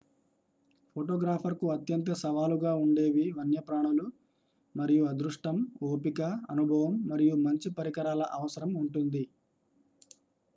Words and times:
ఫోటోగ్రాఫర్కు 0.95 1.65
అత్యంత 1.73 2.09
సవాలుగా 2.21 2.71
ఉండేవి 2.79 3.25
వన్యప్రాణులు 3.35 4.05
మరియు 4.75 5.03
అదృష్టం 5.11 5.59
ఓపిక 5.89 6.19
అనుభవం 6.49 6.95
మరియు 7.05 7.35
మంచి 7.45 7.71
పరికరాల 7.77 8.25
అవసరం 8.39 8.73
ఉంటుంది 8.81 9.23